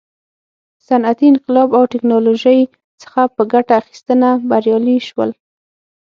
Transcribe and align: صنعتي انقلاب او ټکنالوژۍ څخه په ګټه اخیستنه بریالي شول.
صنعتي 0.87 1.25
انقلاب 1.31 1.69
او 1.77 1.83
ټکنالوژۍ 1.93 2.59
څخه 3.01 3.21
په 3.35 3.41
ګټه 3.53 3.73
اخیستنه 3.81 4.29
بریالي 4.49 4.97
شول. 5.07 5.29